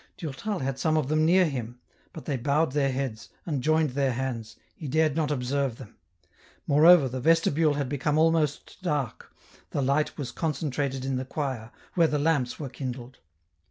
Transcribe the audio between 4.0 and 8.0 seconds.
hands, he dared not observe them; moreover, the vestibule had